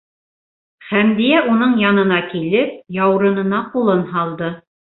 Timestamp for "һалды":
4.17-4.53